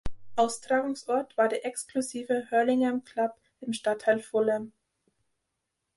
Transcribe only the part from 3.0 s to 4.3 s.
Club im Stadtteil